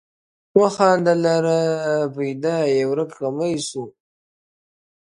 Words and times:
و 0.59 0.59
خاوند 0.75 1.07
لره 1.25 1.59
پیدا 2.15 2.57
یې 2.73 2.81
ورک 2.89 3.11
غمی 3.19 3.55
سو, 3.67 3.83